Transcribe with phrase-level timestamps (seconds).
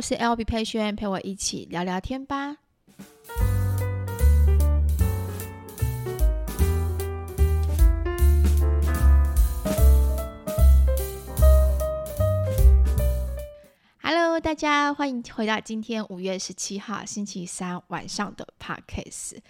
[0.00, 2.56] 我是 LB 佩萱，陪我一起聊聊天吧。
[14.02, 19.40] Hello，大家欢迎回到今天五月十七号星期三晚上的 Podcast。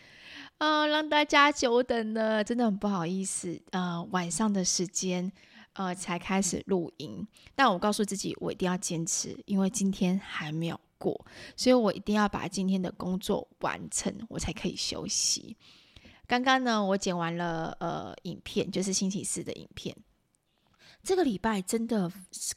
[0.58, 3.62] 呃，让大家久等了，真的很不好意思。
[3.70, 5.30] 呃，晚上的时间。
[5.74, 11.24] 呃，才开始录音，但我告诉自己，我一定要坚持，因为今天还没有过，
[11.56, 15.56] 所以我一定要把今天的工作完成，我才可以休息。
[16.26, 19.96] 刚刚呢，我剪完了呃影片，就是星期四的影片。
[21.04, 22.12] 这个礼拜真的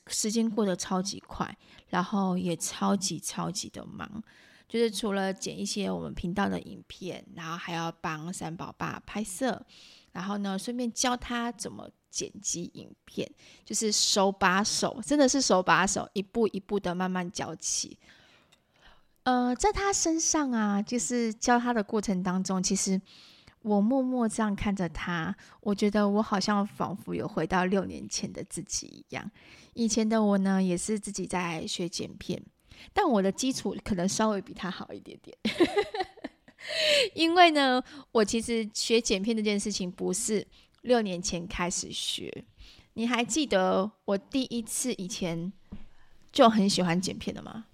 [0.08, 1.56] 时间过得超级快，
[1.90, 4.22] 然后也超级超级的忙，
[4.68, 9.64] 就是除了剪一些我们频道的影片，然后还要帮三宝爸拍摄，
[10.12, 11.88] 然后呢，顺便教他怎么。
[12.14, 13.28] 剪辑影片
[13.66, 17.98] 就是手把手，真的是手把手，一步一步的慢慢教起。
[19.24, 23.02] 呃，在他身上啊，就是教他的过程当中，其实
[23.64, 29.32] 我默默这样看着他，我觉得我好像仿佛有回到六年前的自己一样。
[29.74, 32.40] 以前的我呢，也是自己在学剪片，
[32.94, 35.36] 但我的基础可能稍微比他好一点点。
[37.16, 40.46] 因为呢，我其实学剪片这件事情不是。
[40.84, 42.46] 六年前开始学，
[42.94, 45.52] 你还记得我第一次以前
[46.32, 47.66] 就很喜欢剪片的吗？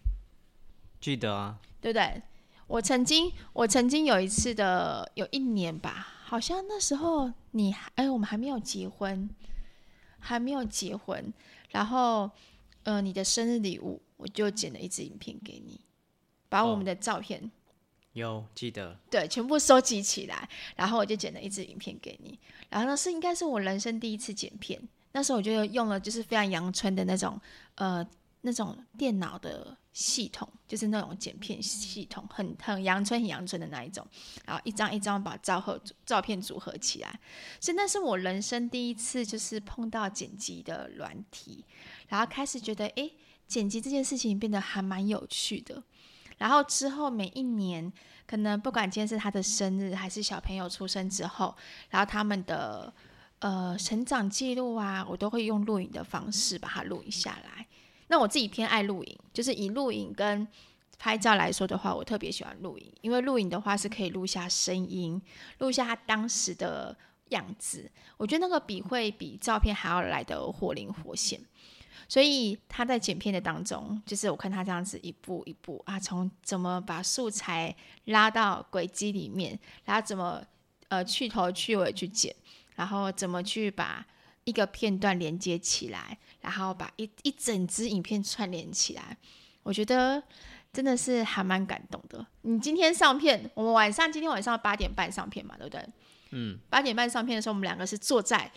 [1.01, 2.21] 记得啊，对不对？
[2.67, 9.27] 我曾经，我曾经有一次的，有一年吧，好像那时候你还，哎，我们还没有结婚，
[10.19, 11.33] 还没有结婚，
[11.69, 12.29] 然后，
[12.83, 15.79] 呃，你的生日礼物，我就剪了一支影片给你，
[16.47, 17.49] 把我们的照片。
[18.19, 22.37] 有记得，对，全部收集起来，然后我就剪了一支影片给你。
[22.69, 24.79] 然后呢，是应该是我人生第一次剪片，
[25.13, 27.39] 那时候我就用了就是非常阳春的那种
[27.75, 28.07] 呃
[28.41, 34.05] 那种电脑的系统，就是那种剪片系统，很很阳春很阳春的那一种。
[34.45, 37.19] 然后一张一张把照和照片组合起来，
[37.59, 41.65] 所以那是我人生第一次就是碰到剪辑的软体，
[42.07, 43.09] 然后开始觉得哎，
[43.47, 45.83] 剪辑这件事情变得还蛮有趣的。
[46.39, 47.93] 然后之后每一年，
[48.25, 51.55] 可能不管今天是他的生日，还是小朋友出生之后，
[51.91, 52.91] 然后他们的
[53.39, 57.67] 呃成长记录啊，我都会用录影的方式把它录影下来。
[58.07, 60.47] 那我自己偏爱录影，就是以录影跟
[60.97, 65.21] 拍照来说的话，我特别喜欢录影，因为录影的话是可以录下声音，
[65.59, 66.97] 录下他当时的
[67.29, 67.91] 样子。
[68.17, 71.39] 我觉得那个比会比照片还要来的活灵活现。
[72.07, 80.41] 所以他在剪片的当中，就是我看他这样子一步一步啊，从怎么把素材拉到轨迹里面，然后怎么
[80.87, 82.35] 呃去头去尾去剪，
[82.75, 84.05] 然后怎么去把
[84.43, 89.17] 一个片段连接起来，然后把一一整支影片串联起来，
[89.63, 90.23] 我觉得
[90.73, 92.25] 真的是还蛮感动的。
[92.41, 95.85] 你今天上片，我们晚上今天晚上八点半上片嘛，对不对？
[96.31, 98.51] 嗯，八点半上片的时候，我们两个是坐在。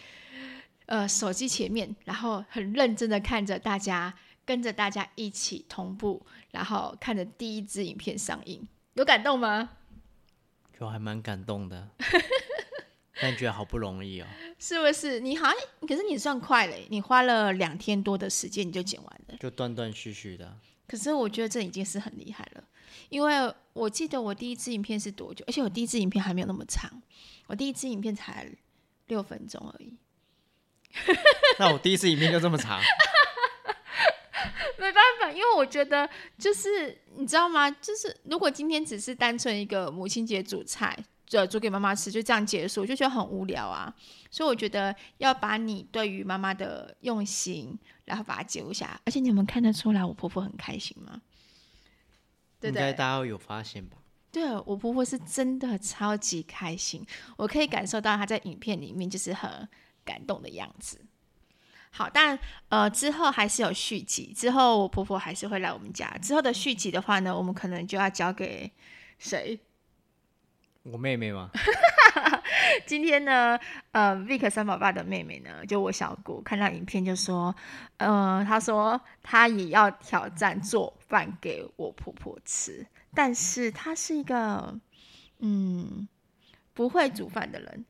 [0.87, 9.71] 呃，手机前面，然后很认真的看着大家，跟着大家一起同步，然后看着第一支影片上映，有感动吗？
[10.79, 11.89] 就还蛮感动的，
[13.21, 14.27] 但觉得好不容易哦。
[14.59, 15.21] 是不是？
[15.21, 20.59] 你好像，可是你算快嘞，你花了两天多的时间你就剪完了，就断断续续的。
[20.89, 22.65] 可是我觉得这已经是很厉害了，
[23.09, 25.45] 因为我记得我第一支影片是多久？
[25.47, 26.91] 而且我第一支影片还没有那么长，
[27.47, 28.51] 我第一支影片才
[29.07, 29.97] 六分钟而已。
[31.59, 32.81] 那我第一次影片就这么长，
[34.79, 36.09] 没办法，因为我觉得
[36.39, 37.71] 就是你知道吗？
[37.71, 43.95] 就是如果今天只是单纯一个母亲节煮菜，就煮给妈妈吃，就这样结束，我就觉得很无聊啊。
[44.31, 49.01] 所以我觉得要把你对于妈妈的用心，然后把它记录下来。
[49.07, 51.23] 而且你们看得出来我婆婆很开心吗？
[52.61, 52.83] 对不对？
[52.83, 53.97] 应该大家有发现吧？
[54.31, 59.69] 对，我婆婆是真的超级开心，我可以感受到她在影片里面就是很。
[60.05, 61.01] 感动的样子，
[61.91, 66.09] 好，但呃之后还是有续集，之后我婆婆还是会来我们家。
[66.23, 68.71] 之后的续集的话呢，我们可能就要交给
[69.19, 69.61] 谁？
[70.85, 71.51] 我妹妹吗？
[72.87, 73.59] 今天呢，
[73.93, 77.55] 呃，Vic 三宝爸的妹妹呢，就我小姑看到影片就说，
[77.99, 82.85] 呃，她说她也要挑战做饭给我婆婆吃，
[83.15, 84.77] 但是她是一个
[85.39, 86.09] 嗯
[86.75, 87.85] 不会煮饭的人。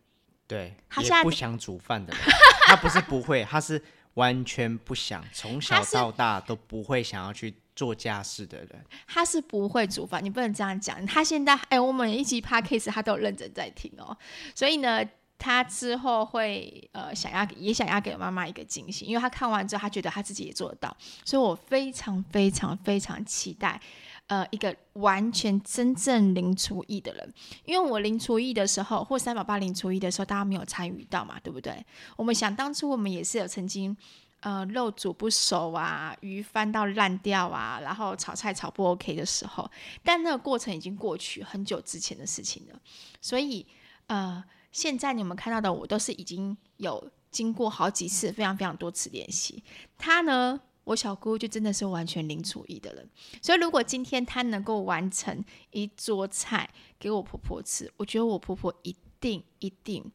[0.53, 2.23] 对，他也不想煮饭的人，
[2.67, 3.83] 他不是不会，他是
[4.15, 8.85] 完全不想，从小到大都不会想要去做家事的人。
[9.07, 11.07] 他是不会煮饭，你不能这样讲。
[11.07, 14.15] 他现在，哎，我们一起 podcast 他都有认真在听哦。
[14.55, 15.03] 所以呢，
[15.43, 23.81] 他之后会呃想要也想要给妈妈一个惊喜，因为他看完之后，他觉得他自己也做得到，所以我非常非常非常期待，
[24.29, 27.35] 呃，一个完全真正零厨艺的人，
[27.65, 31.85] 因为我零厨艺的时候，或三宝爸零厨艺的时候，大家没有参与到嘛，对不对？
[32.17, 33.97] 我们想当初我们也是有曾经，
[34.43, 39.69] 呃，肉煮不熟啊，鱼翻到烂掉啊，然后炒菜炒不 OK 的时候，
[40.05, 42.79] 但那个过程已经过去很久之前的事情了，
[43.21, 43.67] 所以
[44.07, 44.45] 呃。
[44.73, 49.63] 现在你们看到的我都是已经有经过好几次、非常非常多次练习。
[49.97, 53.09] 他呢，我小姑就真的是完全零厨艺的人。
[53.41, 60.11] 所以如果今天他能够完成一桌菜给我婆婆吃，我觉得我婆婆一定一定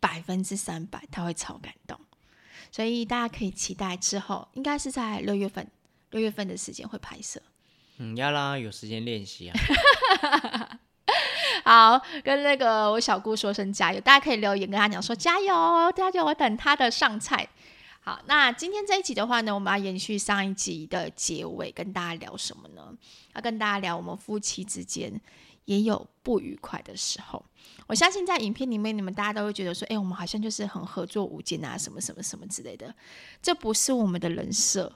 [0.00, 1.98] 百分之三百，她会超感动。
[2.72, 5.70] 所以大家可以期待之后，应该是在六月份，
[6.10, 7.42] 六月份的时间会拍摄。
[7.98, 10.80] 嗯，要啦，有时间练习啊。
[11.64, 17.48] 好，跟那个我小姑说声加油，大家可以留言跟她讲说加油，加油，我等她的上菜。
[18.02, 22.96] 好，那今天这一集的话呢，我们要延续上一集的结尾，跟大家聊什么呢？
[23.34, 25.20] 要跟大家聊我们夫妻之间
[25.66, 27.44] 也有不愉快的时候。
[27.86, 32.92] 我相信在影片里面，你们大家都会觉得说，哎，我们好像就是很合作无间啊，什么什么什么之类的。
[33.42, 34.90] 这不是我们的人设，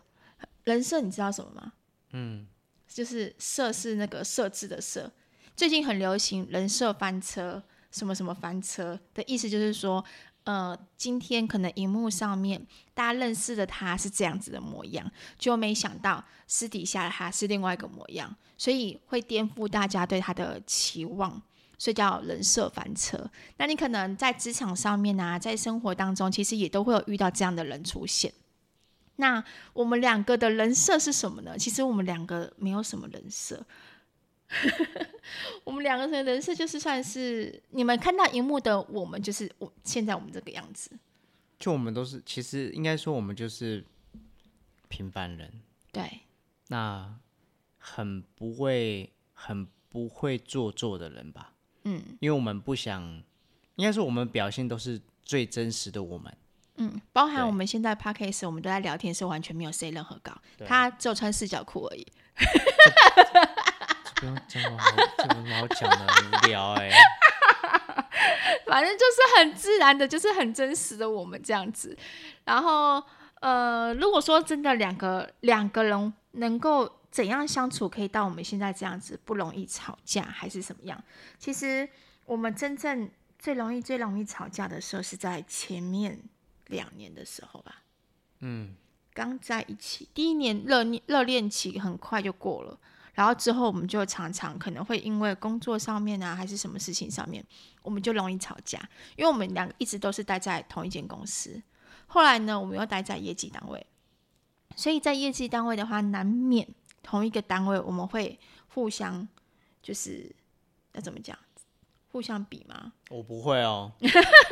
[0.65, 1.73] 人设你知道什么吗？
[2.13, 2.47] 嗯，
[2.89, 5.13] 就是设是那个设置的设。
[5.57, 7.63] 最近很流行人设翻车，
[7.93, 10.05] 什么什么翻车的意思就是说，
[10.43, 15.09] 呃，今天可能荧幕上面大家认识的他是这样子的模样，
[15.39, 21.41] 就没想到私底下的他是另外一个模样，所以会颠覆大家对他的期望，
[21.79, 23.31] 所以叫人设翻车。
[23.57, 28.33] 那你可能在职场上面啊，在生活当中，其实也都会有遇到这样的人出现。
[29.17, 31.57] 那我们两个的人设是什么呢？
[31.57, 33.65] 其实我们两个没有什么人设。
[35.65, 40.91] 我们两个人的人设就是算是你们看到荧幕的我们，就是我现在我们这个样子。
[41.59, 43.85] 就我们都是，其实应该说我们就是
[44.89, 45.63] 平凡人。
[45.93, 46.21] 对。
[46.69, 47.15] 那
[47.79, 51.53] 很不会、很不会做作的人吧？
[51.85, 52.03] 嗯。
[52.21, 53.03] 因为我们不想，
[53.77, 56.37] 应该说我们表现都是最真实的我们。
[56.77, 60.37] 嗯，包含我们现在 podcast 我们都在聊天，是完全没有 say 任何稿，
[60.67, 62.05] 他只有穿四角裤而已。
[64.25, 66.91] 不用讲，我好，这么好讲的无聊哎。
[68.67, 71.95] 反正就是很自然的，就是很真实的我们这样子。
[72.45, 73.03] 然后，
[73.41, 81.05] 呃，如果说真的两个两个人能够怎样相处，可以到我们现在这样子，不容易吵架，还是什么样？
[81.39, 81.87] 其实
[82.25, 86.19] 我们真正最容易、最容易吵架的时候，是在前面
[86.69, 87.83] 两年的时候吧。
[88.41, 88.75] 嗯，
[89.13, 92.79] 刚在一起第一年热热恋期很快就过了。
[93.15, 97.45] 然后之后，我们就常常可能会因为工作上面啊，还是什么事情上面，
[97.81, 98.77] 我们就容易吵架。
[99.17, 101.63] 因为我们两个一直都是待在同一间公司，
[102.09, 103.87] 后来呢，我们又待在业绩单位，
[104.75, 106.67] 所以在业绩单位的话，难免
[107.05, 109.29] 同一个单位我们会互相
[109.81, 110.35] 就是
[110.95, 111.39] 要怎么讲，
[112.11, 112.95] 互相比吗？
[113.11, 113.93] 我不会哦，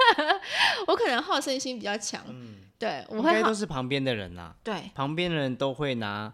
[0.87, 2.23] 我可能好胜心比较强。
[2.29, 6.32] 嗯，对，我会应该都是旁边的人呐、啊，对，旁边的人都会拿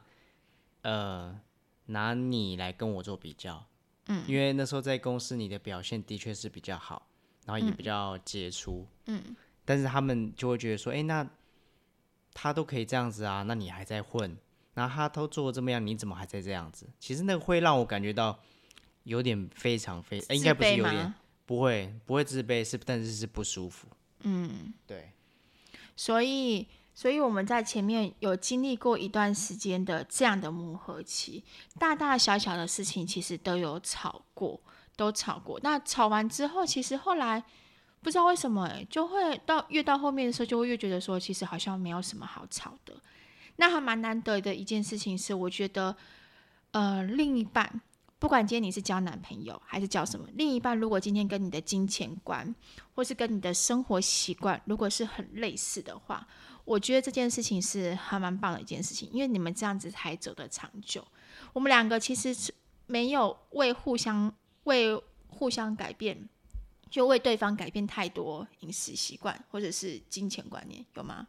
[0.83, 1.41] 呃。
[1.88, 3.64] 拿你来跟我做比较，
[4.06, 7.06] 嗯，因为那时候在公司你的表现的确是比较好，
[7.46, 11.29] 然后也比较杰出，嗯，但是他们就会觉得说，哎，那
[12.35, 14.37] 他都可以这样子啊，那你还在混，
[14.75, 16.87] 那他都做这么样，你怎么还在这样子？
[16.99, 18.39] 其实那个会让我感觉到
[19.05, 21.15] 有点非常非，哎，应该不是有点，
[21.46, 23.89] 不会不会自卑，是但是是不舒服，
[24.20, 25.13] 嗯，对，
[25.96, 26.67] 所以。
[26.98, 31.44] 所以我们在前面有经历过一段时间的这样的磨合期，
[31.78, 34.60] 大大小小的事情其实都有吵过，
[34.96, 35.60] 都吵过。
[35.62, 37.40] 那吵完之后，其实后来
[38.02, 43.00] 不知道为什么，就会到越到后面的时候，就会越觉得说，其实好像没有什么好吵的。
[43.55, 45.96] 那还蛮难得的一件事情是，我觉得，
[46.72, 47.81] 呃，另一半，
[48.19, 52.52] 不管今天你是交男朋友还是交什么，另一半如果今天跟你的金钱观，
[52.96, 56.26] 或是跟你的生活习惯，如果是很类似的话。
[56.69, 61.03] 我觉得这件事情是还蛮棒的一件事情，因为你们这样子才走得长久。
[61.55, 62.53] 我们两个其实是
[62.87, 64.31] 没有为互相
[64.65, 64.94] 为
[65.29, 66.29] 互相改变，
[66.91, 71.27] 就为对方改变太多饮食习惯或者是金钱观念，有吗？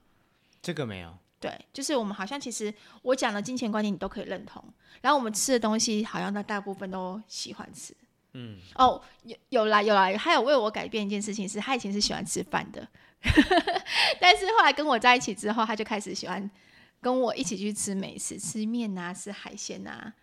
[0.62, 1.18] 这个没有。
[1.40, 4.62] 对，就是我们好像其实我讲的金钱观念你都可以认同，
[5.00, 7.96] 然后我们吃的东西好像大大部分都喜欢吃。
[8.34, 8.60] 嗯。
[8.76, 12.86] 哦，有有啦有啦，还有为我改变一件事情是，他以前是喜欢吃饭的。
[14.20, 16.50] 但是后来跟我在一起之后，他就开始喜欢
[17.02, 20.14] 跟我一起去吃美食，吃面啊，吃海鲜啊，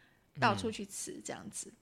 [0.40, 1.72] 到处去吃这样子。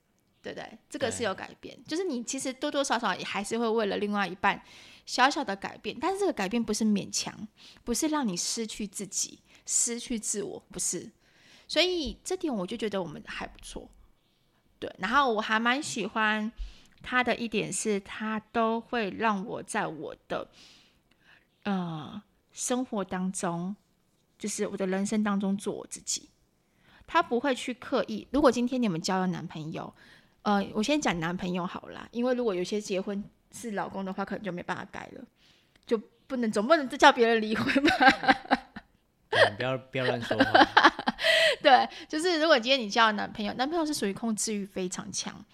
[0.42, 0.78] 对不对？
[0.90, 4.62] 这个是有改变，就是你其实多多少少也还是会为了另外一半
[5.06, 7.48] 小小的改变，但是这个改变不是勉强，
[7.82, 11.10] 不是让你失去自己、失去自我，不是。
[11.66, 13.88] 所以这点我就觉得我们还不错，
[14.78, 14.94] 对。
[14.98, 16.52] 然后我还蛮喜欢
[17.00, 20.46] 他的一点是，他都会让我在我的
[21.64, 23.74] 呃生活当中，
[24.38, 26.30] 就是我的人生当中做我自己。
[27.06, 28.26] 他不会去刻意。
[28.30, 29.92] 如果今天你们交了男朋友，
[30.40, 35.24] 呃，我先讲男朋友好啦，因为如果有些结婚是老公的话，可能就没办法改了，
[35.86, 37.90] 就不能总不能叫别人离婚吧？
[39.56, 40.44] 不要不要乱说话。
[41.60, 45.44] 对，就是如果今天你交了男朋友，男朋友是属于控制欲非常强，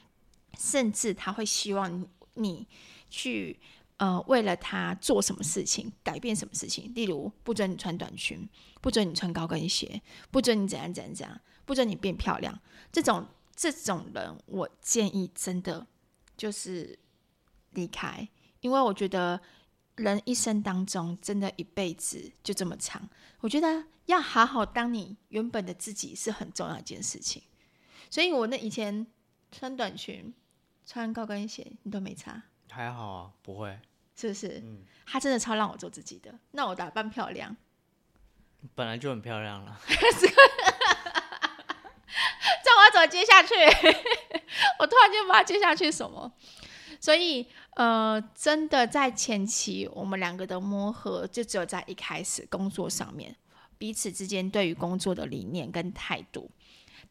[0.58, 2.66] 甚至他会希望你
[3.08, 3.58] 去
[4.00, 8.48] 呃为了他做什么事情，改变什么事情，例如不准你穿短裙，
[8.80, 10.02] 不准你穿高跟鞋，
[10.32, 12.58] 不准你怎样怎样怎样，不准你变漂亮。
[12.90, 15.86] 这种这种人，我建议真的
[16.36, 16.98] 就是
[17.72, 18.26] 离开，
[18.60, 19.40] 因为我觉得
[19.96, 23.08] 人一生当中真的一辈子就这么长，
[23.40, 23.84] 我觉得。
[24.06, 27.40] 要好好当你原本的自己是很重要一件事情，
[28.10, 29.06] 所以我那以前
[29.52, 30.34] 穿短裙、
[30.84, 33.78] 穿高跟鞋，你都没差，还好啊，不会，
[34.20, 34.60] 是不是？
[34.62, 36.34] 嗯，他真的超让我做自己的。
[36.50, 37.56] 那我打扮漂亮，
[38.74, 39.80] 本来就很漂亮了。
[42.62, 43.54] 这我要怎么接下去？
[44.78, 46.30] 我突然间不知道接下去什么，
[47.00, 53.34] 所以呃，真的在前期我们两个的磨合，就只有在一开始工作上面。
[53.78, 56.50] 彼此之间对于工作的理念跟态度，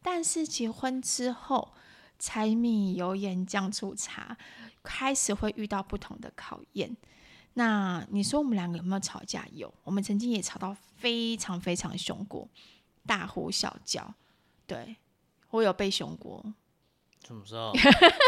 [0.03, 1.73] 但是结婚之后，
[2.19, 4.37] 柴米油盐酱醋茶，
[4.83, 6.95] 开始会遇到不同的考验。
[7.53, 9.45] 那你说我们两个有没有吵架？
[9.53, 12.47] 有，我们曾经也吵到非常非常凶过，
[13.05, 14.13] 大呼小叫。
[14.65, 14.95] 对，
[15.49, 16.43] 我有被凶过。
[17.27, 17.73] 什么时候？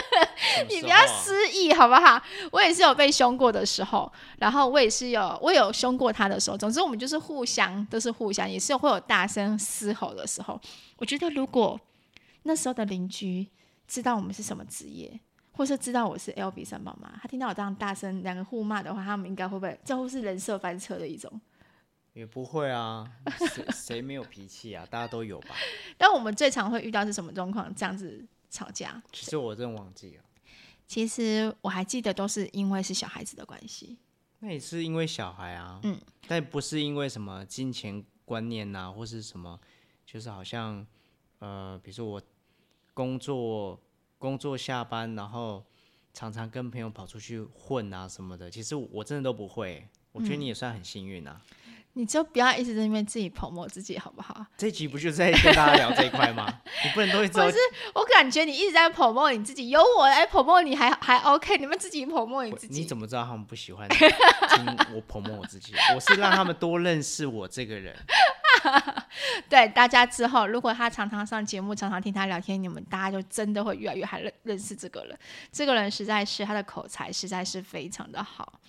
[0.69, 2.21] 你不要失忆好不好？
[2.51, 6.57] 我也是有被凶过的时候，然后我也是有我有凶过他的时候。
[6.57, 10.59] 总之，我们就是互相都是互相，也是会有大声嘶吼的时候。
[10.97, 11.79] 我觉得如果
[12.43, 13.47] 那时候的邻居
[13.87, 15.19] 知道我们是什么职业，
[15.51, 21.39] 或是知道我是 L B 三宝妈，他听到我这样大声两个互骂的话，他们应该会不会这会是人设翻车的一种？
[22.13, 23.09] 也不会啊，
[23.53, 24.85] 谁 谁没有脾气啊？
[24.89, 25.55] 大家都有吧。
[25.97, 27.73] 但我们最常会遇到是什么状况？
[27.73, 28.25] 这样子。
[28.53, 30.23] 吵架，其实我真忘记了。
[30.85, 33.97] 其实我还记得，都是因为是小孩子的关系。
[34.39, 39.57] 那也是因为小孩啊，嗯，但不是因为什么金钱观念啊，或是什么，
[40.05, 40.85] 就是好像，
[41.39, 42.21] 呃，比如说我
[42.93, 43.79] 工作
[44.21, 45.65] 工作下班，然后
[46.13, 48.51] 常常跟朋友跑出去混啊什么的。
[48.51, 51.41] 其实我真的都不会，我觉得你也算很幸运啊。
[51.65, 54.45] 嗯你就不要一直在那边自己捧我自己，好不好？
[54.55, 56.47] 这集不就是在跟大家聊这一块吗？
[56.85, 57.33] 你不能都一直。
[57.33, 57.57] 不是，
[57.93, 62.79] 我感觉你一直在捧我你自己，有我来捧我你还还 OK，你们自己捧我你自己。
[62.79, 65.73] 你怎么知道他们不喜欢 听我捧我自己？
[65.93, 67.93] 我是让他们多认识我这个人。
[69.49, 75.17] 对大家之后，如果他常常上节目，常常听他聊天，你们大家就真的会越来越还认认识这个人。
[75.51, 78.59] 这个人实在是他的口才实在是非常的好。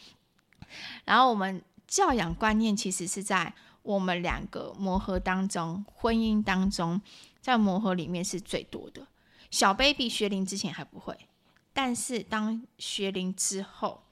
[1.05, 1.63] 然后我们。
[1.85, 6.99] 教养观念其实是在我们两个磨合当中，婚姻当中，
[7.39, 9.07] 在磨合里面是最多的。
[9.51, 11.15] 小 baby 学龄之前还不会，
[11.75, 14.03] 但是当学龄之后，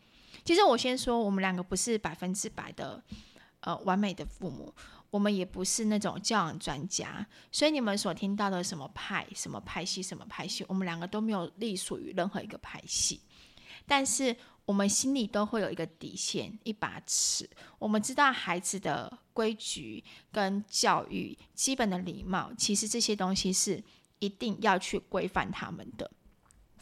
[0.44, 3.02] 其实我先说，我们两个不是百分之百的
[3.60, 4.74] 呃完美的父母，
[5.10, 13.20] 我们也不是那种教养专家，所以你们所听到的什么派、什么派系、什么派系，我们两个都没有隶属于任何一个派系，
[13.86, 14.36] 但是。
[14.66, 17.48] 我们心里都会有一个底线，一把尺。
[17.76, 23.82] 我们知道孩子的规矩跟教育、基本的礼貌，其实这些东西是
[24.20, 26.08] 一定要去规范他们的。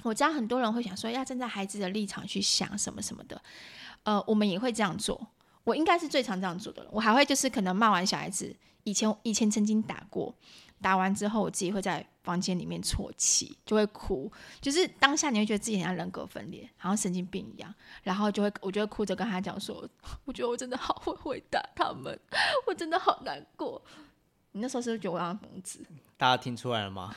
[0.02, 3.42] 我知道很多人会想说，要站在孩子的立场去想什么什么的。
[4.02, 5.26] 呃，我们也会这样做。
[5.68, 6.90] 我应该是最常这样做的了。
[6.92, 10.34] 我还会就是可能骂完小孩子，以前以前曾经打过。
[10.80, 19.84] 打完之后，我自己会在房间里面啜泣，就会哭，就是当下你会觉得自己很像人格分裂，好像神经病一样，然后就会，我就会哭着跟他讲说，
[20.24, 22.16] 我觉得我真的好会回答他们，
[22.64, 23.82] 我真的好难过。
[24.52, 25.84] 你那时候是不是觉得我像疯子？
[26.16, 27.12] 大家听出来了吗？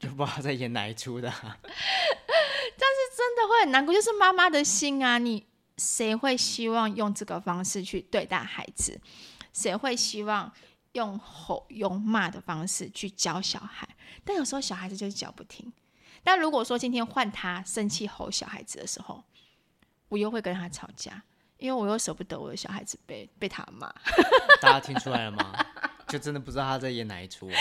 [0.00, 1.30] 就不知道在演哪一出的。
[1.30, 5.46] 但是真的会很难过，就是妈妈的心啊，你
[5.78, 9.00] 谁会希望用这个方式去对待孩子？
[9.52, 10.52] 谁会希望？
[10.92, 13.86] 用吼用骂的方式去教小孩，
[14.24, 15.70] 但有时候小孩子就是教不听。
[16.24, 19.22] 但如果说今天换他生气吼小孩子的时候，
[20.08, 21.22] 我又会跟他吵架，
[21.58, 23.92] 因为我又舍不得我的小孩子被被他骂。
[24.62, 25.52] 大家听出来了吗？
[26.08, 27.54] 就真的不知道他在演哪一出啊。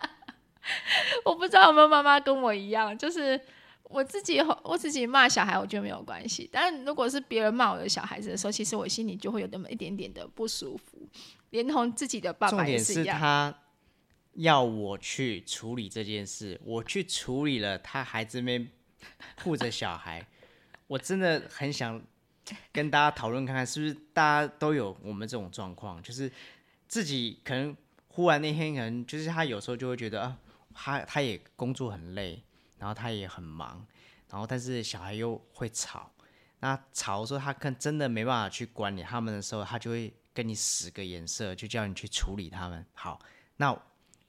[1.26, 3.38] 我不不知道有没有妈妈跟我一样，就是
[3.84, 6.48] 我自己我自己骂小孩，我觉得没有关系。
[6.52, 11.08] 但如果是别人骂我的小孩子的时候，其实我心里就会有那么一点点的不舒服，
[11.50, 13.16] 连同自己的爸爸也是一样。
[13.16, 13.58] 是他
[14.34, 18.68] 要我去处理这件事，我去处理了，他还这边
[19.42, 20.26] 护着小孩，
[20.86, 22.02] 我真的很想
[22.72, 26.30] 跟大家讨论看看，是不是大家都有我们这种状况，就是
[26.88, 27.76] 自己可能。
[28.16, 30.38] 忽然那天可能就是他有时候就会觉得啊，
[30.72, 32.40] 他他也工作很累，
[32.84, 33.82] 然后他也很忙，
[34.28, 36.10] 然后但是小孩又会吵，
[36.60, 42.84] 那吵的时候他可真的没办法去管理他们的时候，他就会跟你使个眼色，就叫你去处理他们。
[42.92, 43.18] 好，
[43.56, 43.74] 那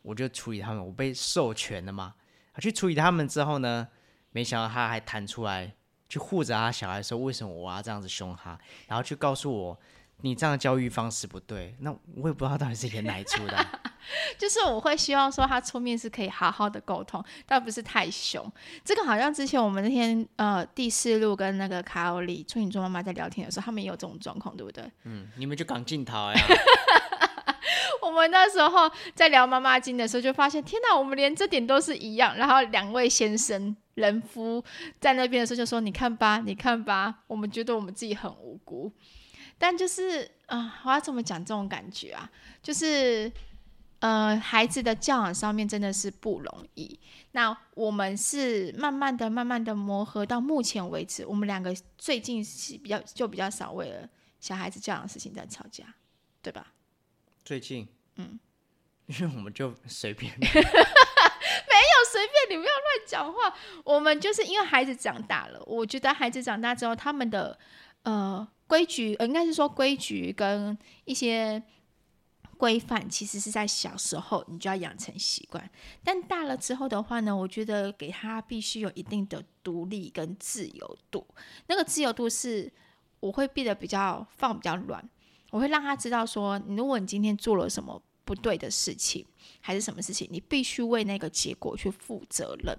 [0.02, 2.16] 我就处理他们，我被授权了嘛。
[2.62, 3.86] 去处理他们之后呢，
[4.32, 5.76] 没想到他还弹出来
[6.08, 8.58] 去护着他小孩说，为什么我要这样子凶他，
[8.88, 9.78] 然后去告诉我。
[10.22, 13.68] 你这样的教育方式不对，那我也不知道到底是演哪一出的。
[14.38, 18.52] 就是我会希望说他出面是可以好好的沟通，但不是太凶。
[18.84, 24.84] 这个好像之前我们那天呃第四路跟那个卡欧里处女座妈妈在聊天的时候，他们也有这种状况，对不对？
[25.04, 26.40] 嗯，你们就赶紧逃呀。
[28.02, 32.36] 我们那时候在聊妈妈经的时候，就发现天哪，我们连这点都是一样。
[32.38, 34.64] 然后两位先生人夫
[35.00, 38.94] 在那边的时候就说：“你看吧，你看吧，我们觉得我们自己很无辜。”
[39.58, 42.30] 但就是啊、呃，我要怎么讲这种感觉啊？
[42.62, 43.32] 就是
[44.06, 47.00] 呃，孩子的教养上面真的是不容易。
[47.32, 54.08] 那我们是慢慢的、慢慢的磨合，到目前为止，我们两个最近是比较就比较少为了
[54.40, 55.84] 小孩子教养的事情在吵架，
[56.44, 56.68] 对吧？
[57.44, 58.40] 最近，嗯，
[59.08, 60.54] 因为我们就随便， 没有
[62.12, 63.56] 随便，你不要乱讲话。
[63.84, 67.58] 我们就是因为孩子长大了，我觉得孩子长大之后，他们的
[68.04, 68.48] 呃。
[68.68, 71.62] 规矩，呃，应该是说规矩跟一些
[72.58, 75.70] 规范，其实是在小时候你就要养成习惯。
[76.04, 81.26] 但大了之后的话呢，我觉得给他必须有一定的独立跟自由度。
[81.68, 82.72] 那个自由度是，
[83.20, 85.08] 我会变得比较放比较软，
[85.52, 89.26] 我会让他知道说，如果你今天做了什么不对的事情，
[89.62, 92.78] 还是什么事情，你必须为那个结果去负责任。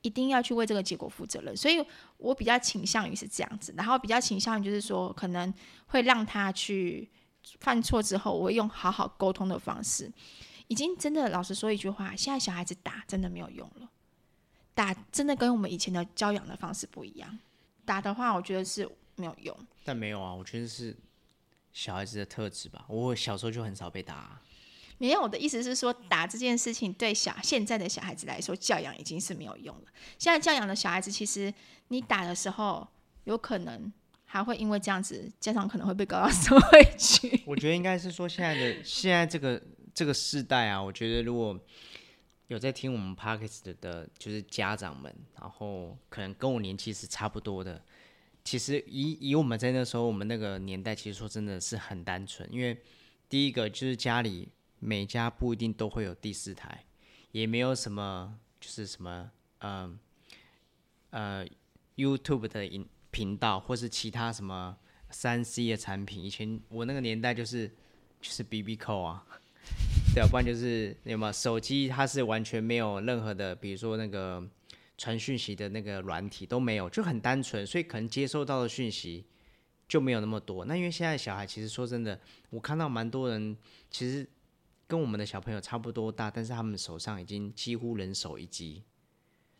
[0.00, 1.80] 一定要去为这个结果负责任，所以
[2.16, 5.54] 我比较倾向于是这样子，然后比较倾向于就是说，可能
[5.86, 7.08] 会让他去
[7.60, 10.12] 犯错之后，我会用好好沟通的方式。
[10.68, 13.90] 已经真的老实说一句话，现在小孩子打真的没有用了，
[14.74, 17.38] 打真的跟我们以前的教养的方式不一样。
[17.84, 19.54] 打的话，我觉得是没有用。
[19.84, 20.96] 但没有啊，我觉得是
[21.72, 22.86] 小孩子的特质吧。
[22.88, 24.42] 我小时候就很少被打啊。
[24.98, 29.84] 没有，我的意思是说，打这件事情对小现在的小孩子来说，教养已经是没有用了。
[30.16, 31.52] 现在教养的小孩子，其实
[31.88, 32.86] 你打的时候，
[33.24, 33.92] 有可能
[34.32, 37.42] 还会因为这样子，家长可能会被告到 社会去。
[37.44, 41.60] 我觉得应该是说，现在的现在这个这个世代啊，我觉得如果
[42.48, 47.84] 有在听我们 Podcast 的，就是家长们，然后可能跟我年纪是差不多的，
[48.42, 52.80] 其实以以我们在那时候，我们那个年代，其实说真的是很单纯，因为
[53.28, 54.48] 第一个就是家里。
[54.84, 56.84] 每家不一定都会有第四台，
[57.30, 59.96] 也没有什么，就是什么，嗯，
[61.10, 61.46] 呃
[61.94, 64.76] ，YouTube 的影频道，或是其他什么
[65.10, 66.24] 三 C 的产品。
[66.24, 67.68] 以前我那个年代就是
[68.20, 69.24] 就是 BB 扣啊，
[70.12, 74.44] 对啊，不然就是有没有手机，它是完全没有任何的，比如说那个
[74.98, 79.24] 传讯息的那个软体都没有，就很单纯，所以可能接收到的讯息
[79.86, 80.64] 就没有那么多。
[80.64, 82.18] 那因为现在小孩其实说真的，
[82.50, 83.56] 我看到蛮多人
[83.88, 84.28] 其实。
[84.88, 88.82] 跟我们的小朋友差不多大，但是他们手上已经几乎人手一机。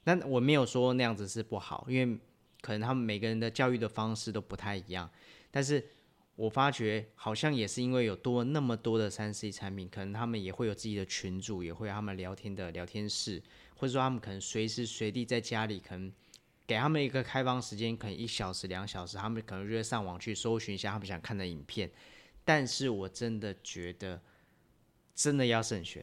[0.04, 2.18] 那我没有说那样子是不好，因为
[2.62, 5.10] 可能他们每个人的教育的方式都不太一样。
[5.50, 5.84] 但是
[6.36, 13.42] 我发觉好像也是因为有多那么多的三 C 产品，可能他们也会有自己的群组，也会有他们聊天的聊天室，
[13.76, 16.10] 或者说他们可能随时随地在家里，可能
[16.66, 21.90] 给他们一个开放时间，可能一小时两小时，他们可能就会上网去搜寻一下他们想看的影片。
[22.44, 24.22] 但是我真的觉得。
[25.14, 26.02] 真的要慎选，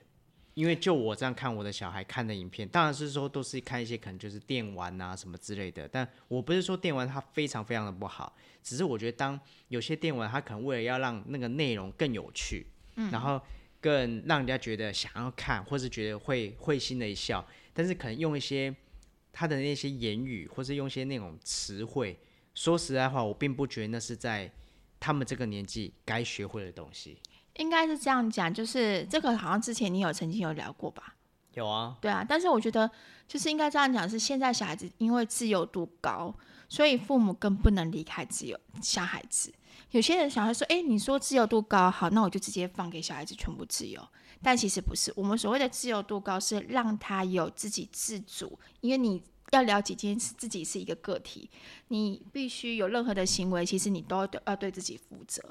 [0.60, 5.88] 因为就我这样看我的小孩看的影片，当然是说都是看一些可能就是电玩啊什么之类的。
[5.88, 12.68] 但我不是说电玩它非常非常的不好，只是我觉得当有些电玩它可能为了要让那个内容更有趣，
[12.98, 13.42] 嗯，然后
[13.80, 18.76] 更让人家觉得想要看，或是觉得会会心的一笑，但是可能用一些
[19.32, 22.20] 他的那些言语，或是用一些那种词汇，
[22.54, 24.52] 说实在话，我并不觉得那是在
[25.00, 27.18] 他们这个年纪该学会的东西。
[27.56, 31.16] 应该是这样讲，就是这个好像之前你有曾经有聊过吧？
[31.54, 32.26] 有啊，对啊。
[32.28, 32.90] 但是我觉得
[33.28, 36.34] 就是应该这样讲，是现在小孩子因为自由度高，
[36.68, 39.54] 所以父母更不能离开自由小孩子。
[39.92, 44.02] 有些人小孩说：“哎，你说自由度高，好，那我就直接放给小孩子全部自由。”
[44.42, 45.12] 但其实不是。
[45.16, 51.50] 我们所谓的自由度高，是让他有自己自主，因为你要了解，今天是自己是一个个体，
[51.88, 55.44] 你必须有任何的行为，其实你都要对自己负责。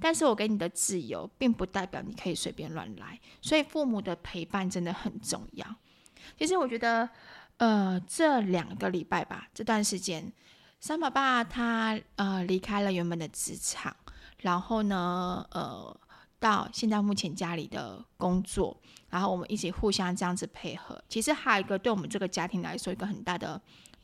[0.00, 5.66] 但是我给你的自由，并不代表你可以随便乱来，所以父母的陪伴真的很重要。
[6.36, 7.08] 其实我觉得，
[7.56, 10.32] 呃，这两个礼拜吧，这段时间，
[10.78, 13.96] 三宝爸他呃离开了原本的职场，
[14.42, 16.00] 然后呢，呃，
[16.38, 18.76] 到现在目前家里的工作，
[19.08, 21.02] 然后我们一起互相这样子配合。
[21.08, 23.60] 其实还有一个对我们这个家庭来说一个很大的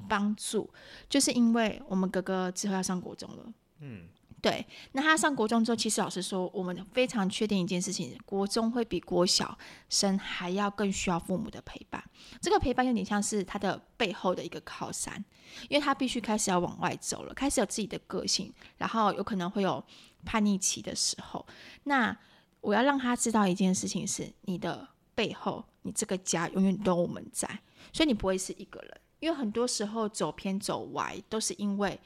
[0.09, 0.68] 帮助，
[1.09, 4.09] 就是因为我们哥哥之后要上国中了，嗯。
[4.42, 9.57] 对，那他上国中之后，其实老实说，我们非常确定一件事情：国中会比国小
[9.88, 12.05] 生还要更需要父母的陪伴。
[12.42, 15.25] 这个陪伴有点像是他的背后的一个靠山，
[15.70, 19.83] 因为他必须开始要往外走了，开始有自己的个性，然后有可能会有
[20.25, 21.47] 叛逆期的时候。
[21.85, 22.17] 那
[22.61, 27.49] 我要让他知道一件事情是：你的背后，你这个家永远都我们在，
[27.93, 29.01] 所以你不会是一个人。
[29.21, 32.01] 因为很多时候走偏走歪，都是因为。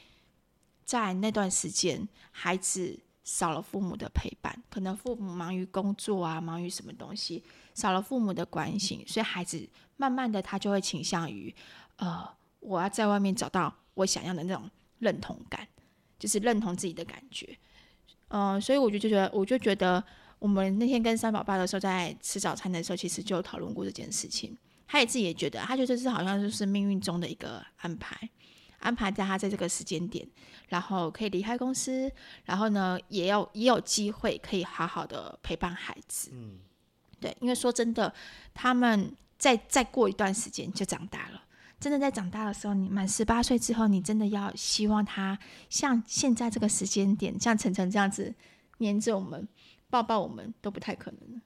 [0.85, 11.55] 在那段时间，孩子少了父母的陪伴，可能父母忙于工作啊，忙于什么东西，少了父母的关心，所以孩子慢慢的他就会倾向于，
[11.97, 12.27] 呃，
[12.61, 15.69] 我要在外面找到我想要的那种认同感，
[16.19, 17.59] 就是认同自己的感觉，
[18.29, 20.03] 嗯、呃，所以我就觉得，我就觉得，
[20.39, 28.17] 我们那天跟三宝爸的时候，在吃早餐的时候，其实就讨论过这件事情，他也自己也觉得，他觉得这是好像就是命运中的一个安排。
[28.81, 30.25] 安排在他在这个时间点，
[30.69, 32.09] 然后可以离开公司，
[32.45, 36.31] 然后呢，也有也有机会可以好好的陪伴孩子。
[36.33, 36.61] 嗯，
[37.19, 38.15] 对，因为说真的，
[38.55, 41.43] 他们再再过一段时间就长大了。
[41.81, 45.39] 真的在长大的时候，你满十八岁之后，你真的要希望他
[45.71, 48.35] 像现在这个时间点，像晨晨这样子
[48.79, 49.47] 黏着我们、
[49.89, 51.41] 抱抱我们，都不太可能。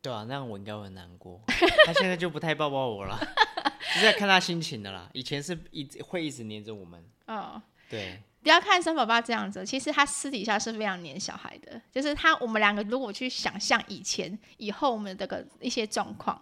[0.00, 1.40] 对啊，那样我应该会很难过。
[1.86, 3.18] 他现在就不太抱抱我了。
[3.80, 7.02] 是在看他心情的啦，以前是一直会一直黏着我们。
[7.26, 11.80] 哦，对，不要看三宝爸这样子，其实他私底下是非常黏小孩的。
[11.90, 16.40] 就是他，我们两个如果去想象以前、以后我们这个一些状况，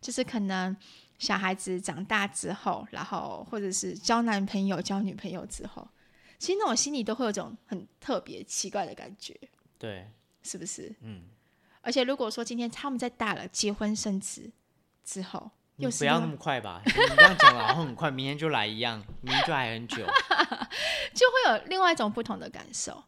[0.00, 0.74] 就是可能
[1.18, 5.86] 小孩子长大之后，然后或者是交男朋友、交女朋友之后，
[6.38, 9.38] 其实那种心里都会有种很特别奇怪的感觉。
[9.78, 10.10] 对，
[10.42, 10.94] 是不是？
[11.00, 11.22] 嗯。
[11.80, 14.50] 而且如果说今天他们在大了，结婚生子
[15.04, 15.50] 之后。
[15.76, 20.06] 你不要那么快吧，你这样讲了，然后很快，明天就来一样，明天就还很久，
[21.12, 23.02] 就会有另外一种不同的感受。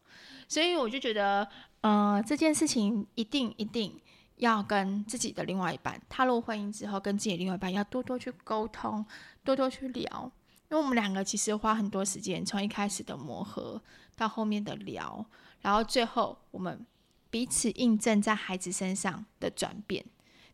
[0.49, 1.47] 所以我就觉得，
[1.79, 3.97] 呃，这件事情一定一定
[4.37, 9.05] 要跟自己的另外一半踏入婚姻之后，跟自己的另外一半要多多去沟通，
[9.43, 10.31] 多多去聊。
[10.69, 13.81] 因为我们两个其实花很多时间，从一开始的磨合
[14.15, 15.25] 到后面的聊，
[15.61, 16.85] 然后最后我们
[17.29, 20.05] 彼此印证在孩子身上的转变。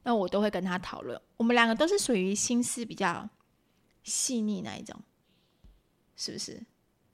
[0.03, 3.27] 那我都会跟他讨论，我们两个都是属于心思比较
[4.03, 5.01] 细腻那一种，
[6.15, 6.63] 是不是？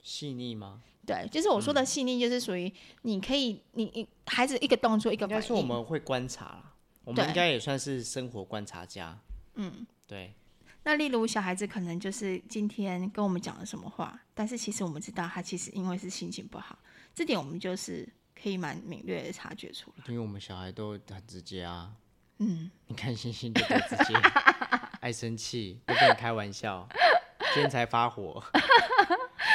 [0.02, 0.82] 细腻吗？
[1.10, 9.18] 对，就是我说的细腻，就是属于你可以，你你孩子一个动作一个反应，应该说我们会观察啦，我们应该也算是生活观察家。
[9.54, 10.32] 嗯，对。
[10.84, 16.78] 那例如小孩子可能就是今天跟我们讲了什么话，但是其实我们知道他其实因为是心情不好，
[17.14, 18.08] 这点我们就是
[18.40, 20.04] 可以蛮敏锐的察觉出来。
[20.08, 21.92] 因为我们小孩都很直接啊。
[22.38, 24.14] 嗯，你看星星就直接
[25.00, 26.88] 爱生气，不跟你开玩笑，
[27.52, 28.42] 今天才发火。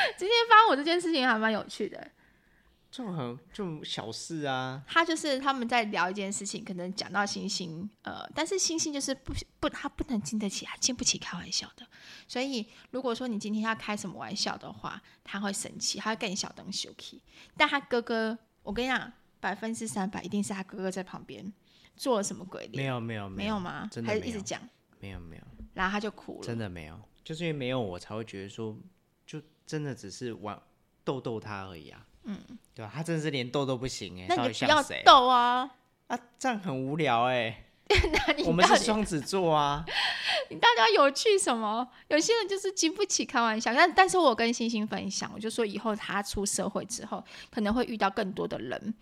[0.18, 2.12] 今天发我这件事情还蛮有趣的，
[2.92, 4.84] 就很就小事啊。
[4.88, 11.86] 他就是他们在聊一件事情，可能讲到星星，呃，但是星星就是不不，他不能经得起，他经不起开玩笑的。
[12.28, 17.22] 所以如果说你今天要开什么玩笑的话，他会生气，他会跟你小灯生气。
[17.58, 21.54] 但他哥哥，我跟你讲，百分之三百一定是他哥哥在旁边。
[21.98, 22.70] 做了什么鬼？
[22.74, 23.88] 没有没有没有吗？
[23.90, 24.62] 真的还是一直讲？
[25.00, 26.46] 没有没有，然后他就哭了。
[26.46, 28.78] 真的没有，就是因为没有我才会觉得说，
[29.26, 30.60] 就真的只是玩
[31.04, 32.06] 逗逗他而已啊。
[32.24, 32.38] 嗯，
[32.74, 32.92] 对吧？
[32.94, 34.26] 他真的是连逗都不行哎。
[34.30, 35.70] 那你不要逗啊！
[36.08, 37.64] 啊，这样很无聊哎。
[38.46, 39.86] 我们是双子座啊。
[40.50, 41.88] 你大家有趣什么？
[42.08, 43.74] 有些人就是经不起开玩笑。
[43.74, 48.94] 但但是我跟星星分享，我就说以后他出社会之后，可能会遇到更多的人。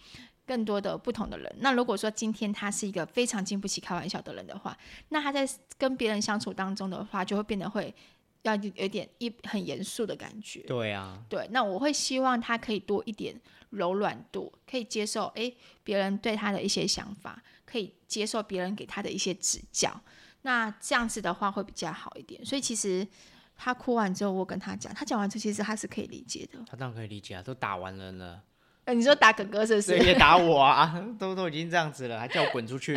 [0.46, 7.96] 更多的不同的人，那如果说今天他是一个非常经不起开玩笑的人的话，那他在跟别人相处当中的话，就会变得会
[8.44, 10.62] 要有点一很严肃的感觉。
[10.62, 13.36] 对啊，对，那我会希望他可以多一点
[13.72, 20.00] 柔软度，可以接受诶别人对他的一些想法，可以接受别人给他的一些指教。
[20.44, 22.46] 那这样子的话会比较好一点。
[22.46, 23.08] 所以其实
[23.56, 26.60] 他哭完之后，我跟他讲，他讲完之后其实他是可以理解的。
[26.70, 28.44] 他当然可以理解啊，都打完人了。
[28.86, 29.98] 欸、 你说打哥哥是不是？
[30.00, 32.94] 也打我啊，都都已经这样子了，还叫我滚出去。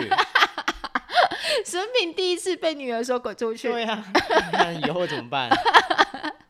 [1.64, 4.12] 孙品第一次被女儿说滚出去，对呀、啊，
[4.53, 5.51] 那以后怎么办？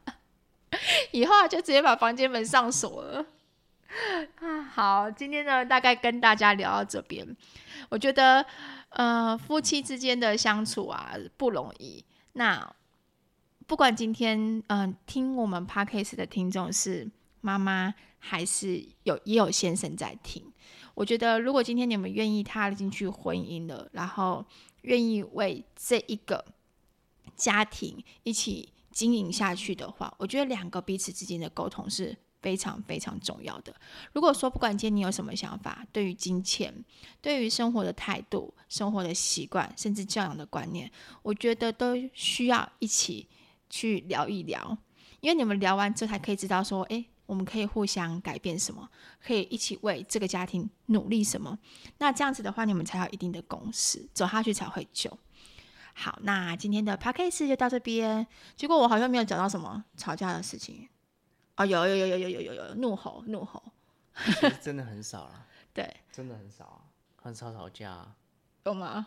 [1.13, 3.27] 以后就直接把房间门上锁了。
[4.41, 7.37] 啊，好，今天呢，大概跟大家聊到这边。
[7.89, 8.45] 我觉得，
[8.91, 12.05] 呃，夫妻之间的相处啊，不容易。
[12.35, 12.75] 那
[13.67, 17.09] 不管今天，嗯、呃，听我们 Podcast 的听众是
[17.41, 20.53] 妈妈，还是有也有先生在听，
[20.95, 24.45] 我觉得，如果今天你们愿意踏进去婚姻了，然后
[24.87, 26.45] 愿意为这一个
[27.37, 33.75] 家庭一起经营下去的话，我觉得两个彼此之间的沟通是非常非常重要的。
[34.13, 36.73] 如果说不管今天你有什么想法，对于金钱、
[37.21, 40.91] 对于生活的态度、生活的习惯，甚至教养的观念，
[41.23, 43.29] 我觉得都需要一起
[43.69, 44.79] 去聊一聊。
[45.21, 48.89] 因为你们聊完之后，才可以知道说，诶，我们可以互相改变什么，
[49.25, 51.59] 可以一起为这个家庭努力什么。
[51.99, 55.19] 那这样子的话，你们才有一定的共识，走下去才会久。
[55.93, 58.27] 好，那今天的 podcast 就到这边。
[58.55, 60.89] 结果我好像没有讲到什么吵架的事情。
[61.57, 63.63] 哦，有有有有有有有有怒吼怒吼，
[64.63, 65.47] 真的很少了。
[65.73, 66.81] 对，真的很少啊，
[67.23, 68.17] 很少吵架啊。
[68.65, 69.07] 有吗？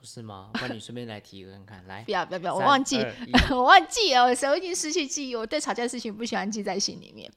[0.00, 0.50] 不是吗？
[0.62, 2.04] 那你顺便来提一个看看，来。
[2.04, 3.04] 不要不要不要，我忘记，
[3.50, 5.34] 我忘记了，我手已经失去记忆。
[5.34, 7.30] 我对吵架的事情不喜欢记在心里面。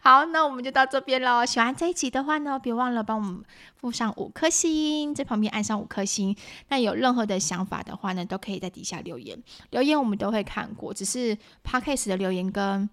[0.00, 1.44] 好，那我们就到这边喽。
[1.44, 3.44] 喜欢这一集的话呢，别忘了帮我们
[3.76, 6.34] 附上五颗星，在旁边按上五颗星。
[6.68, 10.94] 那有任何的想法的话呢，都可以在底下留言，留言我们都会看过。
[10.94, 12.88] 只是 Podcast 的留言跟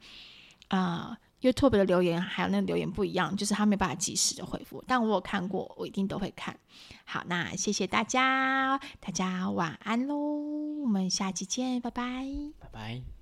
[0.67, 6.58] 啊、呃、YouTube 的留言还有那个留言不一样，就是他没办法及时的回复，但我有看过，我一定都会看。
[7.05, 10.15] 好，那谢谢大家，大家晚安喽，
[10.81, 12.25] 我们下期见，拜拜，
[12.60, 13.14] 拜拜。